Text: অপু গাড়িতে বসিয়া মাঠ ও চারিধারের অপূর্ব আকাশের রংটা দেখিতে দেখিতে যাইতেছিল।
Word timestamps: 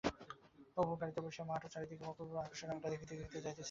অপু 0.77 0.93
গাড়িতে 1.01 1.19
বসিয়া 1.25 1.45
মাঠ 1.49 1.61
ও 1.63 1.73
চারিধারের 1.73 2.09
অপূর্ব 2.11 2.31
আকাশের 2.39 2.67
রংটা 2.69 2.87
দেখিতে 2.93 3.13
দেখিতে 3.13 3.37
যাইতেছিল। 3.37 3.59